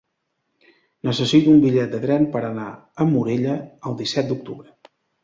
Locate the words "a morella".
3.05-3.55